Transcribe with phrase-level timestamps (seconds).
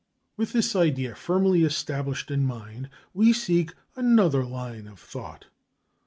[0.35, 5.45] With this idea firmly established in mind, we seek another line of thought.